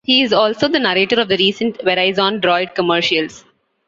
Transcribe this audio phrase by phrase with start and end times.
[0.03, 3.45] He is also the narrator of the recent Verizon Droid commercials.